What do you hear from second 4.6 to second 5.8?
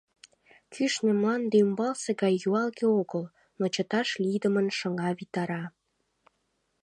шыҥа витара.